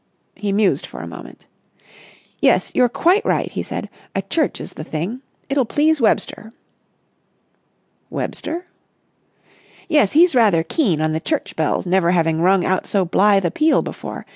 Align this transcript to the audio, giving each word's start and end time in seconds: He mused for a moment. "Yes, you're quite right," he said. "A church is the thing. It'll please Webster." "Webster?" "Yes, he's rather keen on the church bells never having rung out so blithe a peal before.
He 0.35 0.51
mused 0.51 0.87
for 0.87 1.01
a 1.01 1.07
moment. 1.07 1.45
"Yes, 2.39 2.73
you're 2.73 2.89
quite 2.89 3.23
right," 3.23 3.51
he 3.51 3.61
said. 3.61 3.87
"A 4.15 4.23
church 4.23 4.59
is 4.59 4.73
the 4.73 4.83
thing. 4.83 5.21
It'll 5.47 5.63
please 5.63 6.01
Webster." 6.01 6.51
"Webster?" 8.09 8.65
"Yes, 9.87 10.13
he's 10.13 10.33
rather 10.33 10.63
keen 10.63 11.01
on 11.01 11.13
the 11.13 11.19
church 11.19 11.55
bells 11.55 11.85
never 11.85 12.09
having 12.09 12.41
rung 12.41 12.65
out 12.65 12.87
so 12.87 13.05
blithe 13.05 13.45
a 13.45 13.51
peal 13.51 13.83
before. 13.83 14.25